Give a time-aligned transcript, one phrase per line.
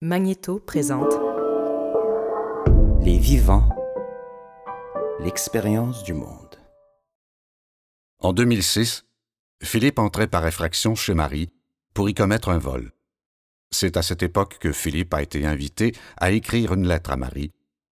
[0.00, 1.12] Magnéto présente
[3.00, 3.68] Les vivants,
[5.18, 6.54] l'expérience du monde.
[8.20, 9.06] En 2006,
[9.60, 11.50] Philippe entrait par effraction chez Marie
[11.94, 12.92] pour y commettre un vol.
[13.72, 17.50] C'est à cette époque que Philippe a été invité à écrire une lettre à Marie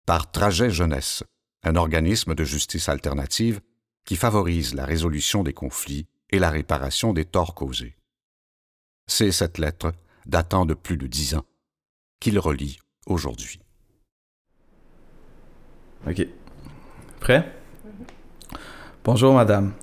[0.07, 1.23] par Trajet Jeunesse,
[1.61, 3.61] un organisme de justice alternative
[4.05, 7.95] qui favorise la résolution des conflits et la réparation des torts causés.
[9.05, 9.93] C'est cette lettre,
[10.25, 11.45] datant de plus de dix ans,
[12.21, 13.59] qu'il relie aujourd'hui.
[16.07, 16.25] OK.
[17.19, 17.51] Prêt?
[19.03, 19.73] Bonjour, madame.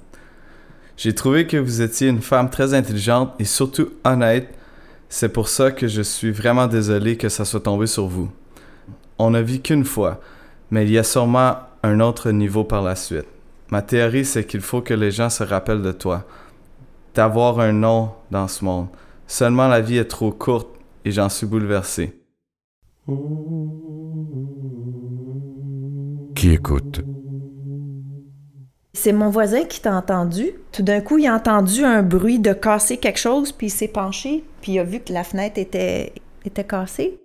[0.96, 4.54] J'ai trouvé que vous étiez une femme très intelligente et surtout honnête.
[5.08, 8.30] C'est pour ça que je suis vraiment désolé que ça soit tombé sur vous.
[9.18, 10.20] On n'a vu qu'une fois,
[10.70, 13.26] mais il y a sûrement un autre niveau par la suite.
[13.70, 16.24] Ma théorie, c'est qu'il faut que les gens se rappellent de toi,
[17.14, 18.88] d'avoir un nom dans ce monde.
[19.26, 20.68] Seulement la vie est trop courte
[21.04, 22.17] et j'en suis bouleversé.
[26.34, 27.00] Qui écoute?
[28.92, 30.50] C'est mon voisin qui t'a entendu.
[30.72, 33.88] Tout d'un coup, il a entendu un bruit de casser quelque chose, puis il s'est
[33.88, 36.12] penché, puis il a vu que la fenêtre était,
[36.44, 37.18] était cassée.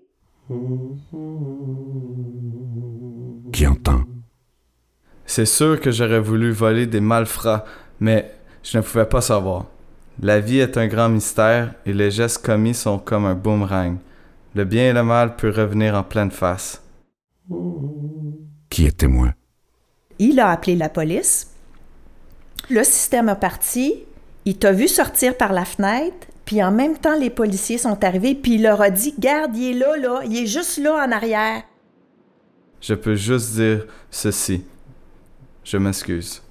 [3.51, 4.03] Qui entend?
[5.25, 7.65] C'est sûr que j'aurais voulu voler des malfrats,
[7.99, 8.31] mais
[8.63, 9.65] je ne pouvais pas savoir.
[10.21, 13.97] La vie est un grand mystère et les gestes commis sont comme un boomerang.
[14.55, 16.83] Le bien et le mal peuvent revenir en pleine face.
[18.69, 19.33] Qui est témoin?
[20.19, 21.55] Il a appelé la police.
[22.69, 24.03] Le système a parti.
[24.45, 26.27] Il t'a vu sortir par la fenêtre.
[26.45, 28.35] Puis en même temps, les policiers sont arrivés.
[28.35, 30.21] Puis il leur a dit Garde, il est là, là.
[30.25, 31.63] Il est juste là en arrière.
[32.79, 34.63] Je peux juste dire ceci.
[35.63, 36.43] Je m'excuse.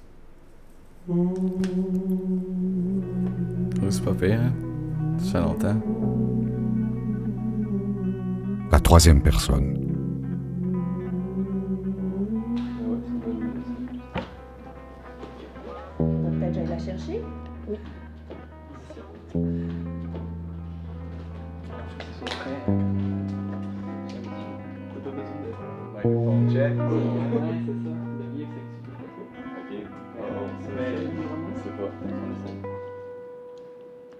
[1.07, 1.33] Oh,
[3.89, 4.53] c'est pas pire, hein?
[5.19, 6.32] Ça fait longtemps.
[8.83, 9.79] Troisième personne.
[16.69, 17.21] La chercher?
[17.67, 17.77] Oui.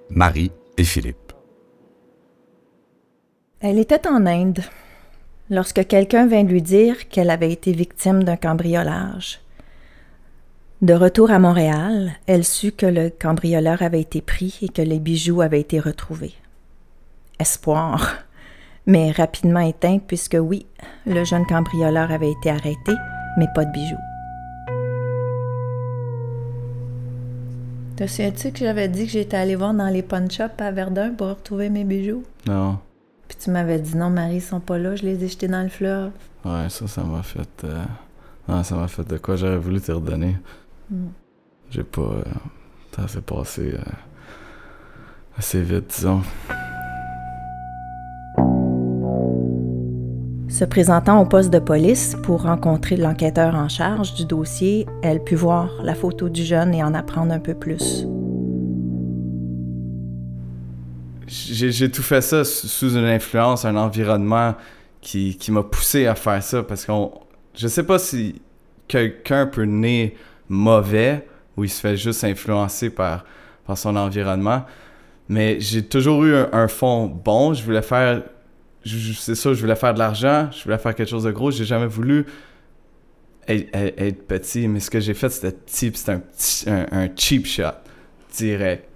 [0.10, 1.23] Marie et Philippe.
[3.66, 4.60] Elle était en Inde
[5.50, 9.40] lorsque quelqu'un vint lui dire qu'elle avait été victime d'un cambriolage.
[10.82, 15.00] De retour à Montréal, elle sut que le cambrioleur avait été pris et que les
[15.00, 16.34] bijoux avaient été retrouvés.
[17.40, 18.18] Espoir,
[18.86, 20.66] mais rapidement éteint puisque oui,
[21.06, 22.92] le jeune cambrioleur avait été arrêté,
[23.38, 23.96] mais pas de bijoux.
[27.96, 31.12] Te souviens-tu que j'avais dit que j'étais allée voir dans les pawn shops à Verdun
[31.12, 32.24] pour retrouver mes bijoux?
[32.46, 32.78] Non.
[33.28, 35.64] Puis tu m'avais dit non, Marie, ils sont pas là, je les ai jetés dans
[35.64, 36.12] le fleuve.
[36.46, 37.48] Ouais, ça, ça m'a fait.
[37.64, 37.84] euh,
[38.48, 40.36] Non, ça m'a fait de quoi j'aurais voulu te redonner.
[40.92, 41.06] Mm.
[41.72, 42.02] J'ai pas.
[42.02, 42.24] euh,
[42.96, 43.72] Ça s'est passé.
[43.74, 43.92] euh,
[45.38, 46.22] assez vite, disons.
[50.50, 55.34] Se présentant au poste de police pour rencontrer l'enquêteur en charge du dossier, elle put
[55.36, 58.06] voir la photo du jeune et en apprendre un peu plus.
[61.28, 64.56] J'ai tout fait ça sous une influence, un environnement
[65.02, 67.12] qui, qui m'a poussé à faire ça parce qu'on.
[67.56, 68.42] Je sais pas si
[68.88, 70.18] quelqu'un peut naître
[70.50, 73.26] mauvais ou il se fait juste influencer par,
[73.66, 74.66] par son environnement,
[75.30, 77.54] mais j'ai toujours eu un, fond bon.
[77.54, 78.24] Je voulais faire.
[78.86, 81.52] C'est ça, je voulais faire de l'argent, je voulais faire quelque chose de gros.
[81.52, 82.26] J'ai jamais voulu
[83.48, 86.22] être, petit, mais ce que j'ai fait, c'était type, c'était un,
[86.68, 87.72] un, un cheap shot,
[88.36, 88.93] direct.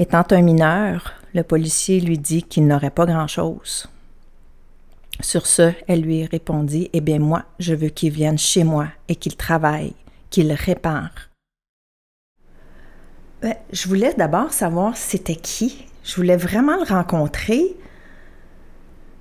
[0.00, 3.88] Étant un mineur, le policier lui dit qu'il n'aurait pas grand-chose.
[5.20, 9.16] Sur ce, elle lui répondit Eh bien, moi, je veux qu'il vienne chez moi et
[9.16, 9.94] qu'il travaille,
[10.30, 11.10] qu'il répare.
[13.42, 15.86] Ben, je voulais d'abord savoir c'était qui.
[16.04, 17.76] Je voulais vraiment le rencontrer.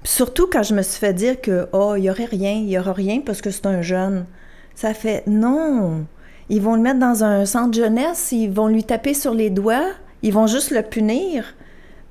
[0.04, 2.78] Surtout quand je me suis fait dire que oh, il y aurait rien, il y
[2.78, 4.28] aura rien parce que c'est un jeune.
[4.76, 6.06] Ça fait non.
[6.50, 9.92] Ils vont le mettre dans un centre jeunesse, ils vont lui taper sur les doigts,
[10.22, 11.56] ils vont juste le punir.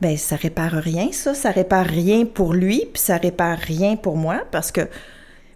[0.00, 4.16] Ben ça répare rien ça, ça répare rien pour lui, puis ça répare rien pour
[4.16, 4.88] moi parce que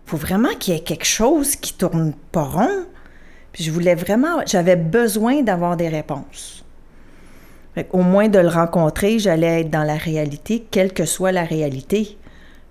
[0.07, 2.87] faut vraiment qu'il y ait quelque chose qui tourne pas rond.
[3.53, 6.65] Puis je voulais vraiment, j'avais besoin d'avoir des réponses.
[7.93, 12.19] Au moins de le rencontrer, j'allais être dans la réalité, quelle que soit la réalité,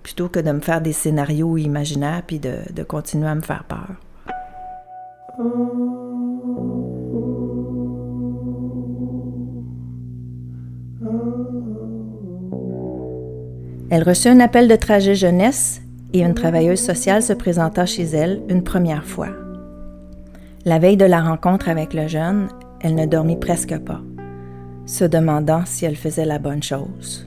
[0.02, 3.64] plutôt que de me faire des scénarios imaginaires puis de, de continuer à me faire
[3.64, 3.96] peur.
[13.90, 15.82] Elle reçut un appel de trajet jeunesse
[16.12, 19.30] et une travailleuse sociale se présenta chez elle une première fois.
[20.64, 22.48] La veille de la rencontre avec le jeune,
[22.80, 24.00] elle ne dormit presque pas,
[24.86, 27.26] se demandant si elle faisait la bonne chose.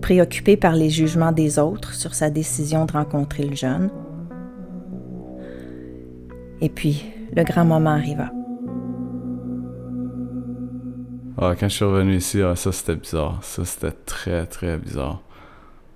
[0.00, 3.88] Préoccupée par les jugements des autres sur sa décision de rencontrer le jeune.
[6.60, 7.04] Et puis,
[7.36, 8.32] le grand moment arriva.
[11.38, 13.38] Ah, quand je suis revenu ici, ah, ça c'était bizarre.
[13.42, 15.22] Ça c'était très très bizarre.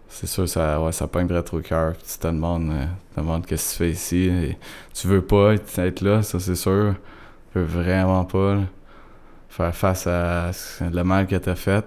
[0.08, 1.94] C'est sûr, ça, ouais, ça pogne trop au cœur.
[1.98, 2.86] Tu te demandes, euh,
[3.16, 4.28] demandes qu'est-ce que tu fais ici.
[4.28, 4.56] Et
[4.94, 6.94] tu veux pas être là, ça c'est sûr.
[7.52, 8.58] Tu veux vraiment pas
[9.48, 10.50] faire face à
[10.80, 11.84] le mal que t'as fait.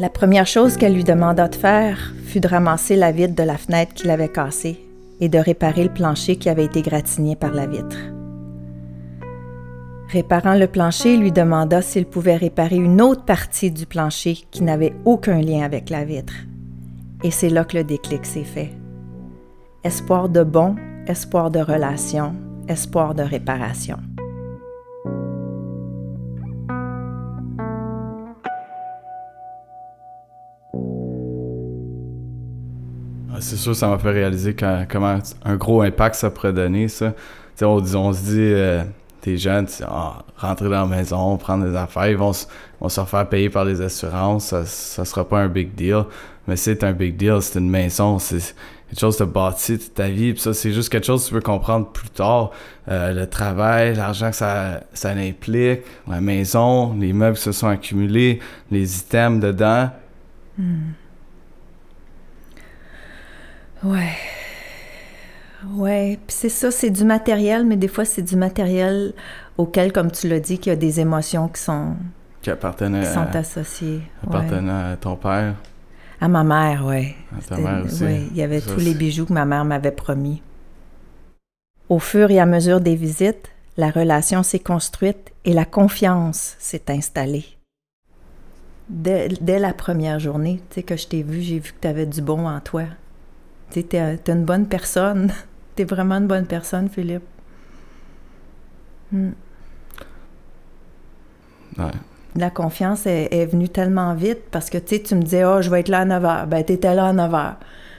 [0.00, 3.56] La première chose qu'elle lui demanda de faire fut de ramasser la vitre de la
[3.56, 4.78] fenêtre qu'il avait cassée
[5.20, 7.96] et de réparer le plancher qui avait été gratigné par la vitre.
[10.10, 14.94] Réparant le plancher, lui demanda s'il pouvait réparer une autre partie du plancher qui n'avait
[15.04, 16.32] aucun lien avec la vitre.
[17.22, 18.70] Et c'est là que le déclic s'est fait.
[19.84, 20.76] Espoir de bon,
[21.06, 22.34] espoir de relation,
[22.68, 23.98] espoir de réparation.
[33.30, 34.56] Ah, c'est sûr, ça m'a fait réaliser
[34.88, 36.86] comment un gros impact ça pourrait donner,
[37.60, 38.82] on se dit, euh,
[39.28, 42.48] t'es jeune, tu ah, rentrer dans la maison, prendre des affaires, ils vont, se
[43.06, 46.04] faire payer par les assurances, ça, ça sera pas un big deal.
[46.46, 48.54] Mais c'est un big deal, c'est une maison, c'est
[48.88, 50.34] quelque chose de bâti toute ta vie.
[50.38, 52.52] Ça, c'est juste quelque chose que tu peux comprendre plus tard.
[52.88, 57.68] Euh, le travail, l'argent que ça, ça implique, la maison, les meubles qui se sont
[57.68, 58.40] accumulés,
[58.70, 59.90] les items dedans.
[60.56, 60.92] Hmm.
[63.84, 64.16] Ouais.
[65.78, 69.14] Ouais, puis c'est ça, c'est du matériel, mais des fois, c'est du matériel
[69.56, 71.94] auquel, comme tu l'as dit, qu'il y a des émotions qui sont,
[72.42, 74.02] qui appartenaient sont associées.
[74.26, 75.54] Appartenaient à ton père?
[76.20, 77.14] À ma mère, oui.
[77.36, 78.04] À ta mère aussi.
[78.04, 80.42] Oui, il y avait tous les bijoux que ma mère m'avait promis.
[81.88, 86.90] Au fur et à mesure des visites, la relation s'est construite et la confiance s'est
[86.90, 87.46] installée.
[88.88, 91.86] Dès, dès, la première journée, tu sais, que je t'ai vu, j'ai vu que tu
[91.86, 92.84] avais du bon en toi.
[93.70, 95.32] Tu es, une bonne personne.
[95.78, 97.22] tu es vraiment une bonne personne, Philippe.
[99.12, 99.30] Hmm.
[102.34, 105.88] La confiance est, venue tellement vite parce que tu me disais, oh, je vais être
[105.88, 106.46] là à 9 h.
[106.46, 107.54] Ben, tu étais là à 9 h.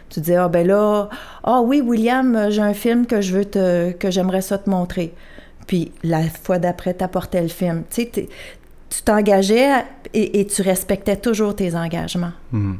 [0.10, 1.08] Tu disais, ah, oh, ben là,
[1.44, 4.70] ah oh, oui, William, j'ai un film que je veux te, que j'aimerais ça te
[4.70, 5.14] montrer.
[5.68, 7.84] Puis la fois d'après, tu apportais le film.
[7.90, 8.28] Tu sais,
[8.90, 12.34] tu t'engageais et, tu respectais toujours tes engagements.
[12.52, 12.76] Hmm.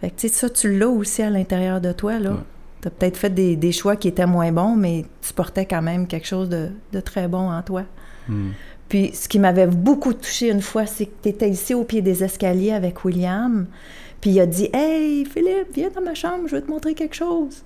[0.00, 2.32] Fait que, ça, tu l'as aussi à l'intérieur de toi, là.
[2.80, 6.06] Tu as peut-être fait des, choix qui étaient moins bons, mais tu portais quand même
[6.06, 7.84] quelque chose de, très bon en toi.
[8.28, 8.50] Hmm.
[8.88, 12.02] Puis, ce qui m'avait beaucoup touché une fois, c'est que tu étais ici au pied
[12.02, 13.66] des escaliers avec William.
[14.20, 17.14] Puis, il a dit Hey, Philippe, viens dans ma chambre, je vais te montrer quelque
[17.14, 17.62] chose.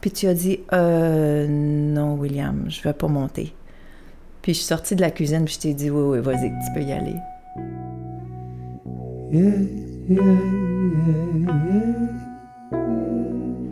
[0.00, 3.54] Puis, tu as dit Euh, non, William, je vais pas monter.
[4.40, 6.72] Puis, je suis sortie de la cuisine, puis je t'ai dit Oui, oui, vas-y, tu
[6.74, 7.16] peux y aller.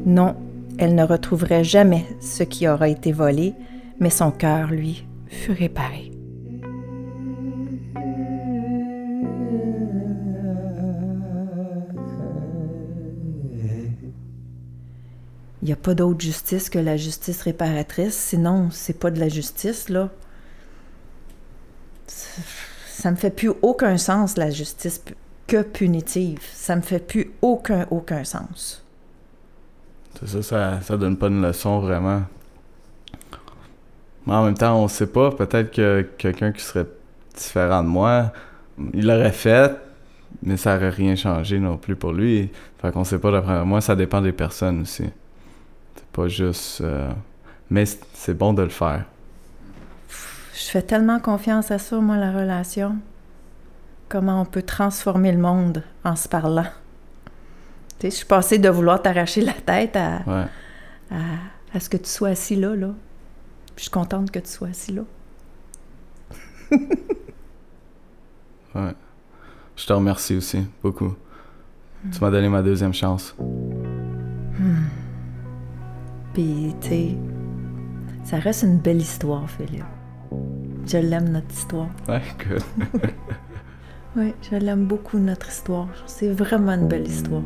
[0.07, 0.37] Non,
[0.79, 3.55] elle ne retrouverait jamais ce qui aura été volé,
[3.99, 6.13] mais son cœur, lui, fut réparé.
[15.63, 19.29] Il n'y a pas d'autre justice que la justice réparatrice, sinon c'est pas de la
[19.29, 20.11] justice, là.
[22.07, 25.03] Ça me fait plus aucun sens, la justice
[25.49, 26.41] que punitive.
[26.53, 28.86] Ça me fait plus aucun, aucun sens.
[30.25, 32.23] C'est ça, ça, donne pas une leçon vraiment.
[34.27, 35.31] Mais en même temps, on sait pas.
[35.31, 36.87] Peut-être que quelqu'un qui serait
[37.35, 38.33] différent de moi,
[38.95, 39.77] il l'aurait fait,
[40.43, 42.51] mais ça aurait rien changé non plus pour lui.
[42.81, 45.05] Fait qu'on sait pas d'après moi, ça dépend des personnes aussi.
[45.95, 46.81] C'est pas juste.
[46.81, 47.11] Euh,
[47.71, 49.05] mais c'est bon de le faire.
[50.55, 52.97] Je fais tellement confiance à ça, moi, la relation
[54.09, 56.67] comment on peut transformer le monde en se parlant.
[57.99, 60.23] Tu sais, je suis passée de vouloir t'arracher la tête à,
[61.11, 62.91] à, ce que tu sois assis là, là.
[63.77, 65.03] je suis contente que tu sois assis là.
[68.75, 68.95] ouais.
[69.77, 71.15] Je te remercie aussi, beaucoup.
[72.13, 73.35] Tu m'as donné ma deuxième chance.
[73.39, 74.87] Hmm.
[76.35, 77.17] Puis, tu sais,
[78.25, 79.85] ça reste une belle histoire, Philippe.
[80.87, 81.89] Je l'aime, notre histoire.
[82.09, 82.59] Ouais, que...
[84.17, 85.89] Oui, je l'aime beaucoup, notre histoire.
[86.07, 87.43] C'est vraiment une belle histoire.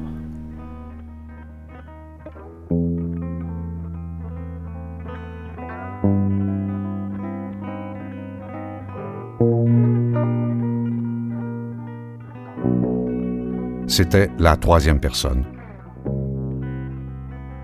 [13.87, 15.47] C'était La troisième personne.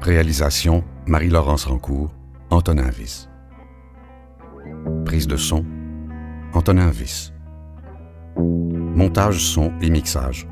[0.00, 2.14] Réalisation Marie-Laurence Rancourt,
[2.49, 3.28] Antonin Viss.
[5.04, 5.66] Prise de son
[6.54, 7.35] Antonin Viss.
[8.38, 10.49] Montage son et mixage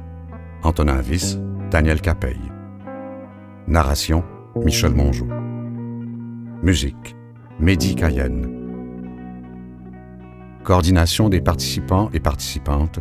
[0.62, 1.38] Antonin Viss,
[1.70, 2.52] Daniel Capeille.
[3.66, 4.24] Narration
[4.62, 5.28] Michel Mongeau.
[6.62, 7.16] Musique
[7.58, 8.53] Mehdi Cayenne.
[10.64, 12.98] Coordination des participants et participantes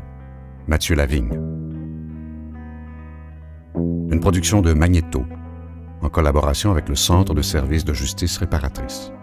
[0.67, 1.39] Mathieu Lavigne.
[3.73, 5.23] Une production de Magnéto,
[6.01, 9.13] en collaboration avec le Centre de services de justice réparatrice.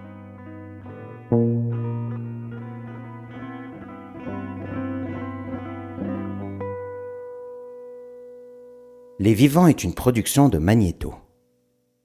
[9.19, 11.13] Les Vivants est une production de Magnéto.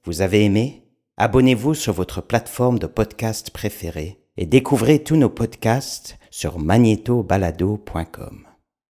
[0.04, 0.84] Vous avez aimé?
[1.16, 8.45] Abonnez-vous sur votre plateforme de podcast préférée et découvrez tous nos podcasts sur magnétobalado.com.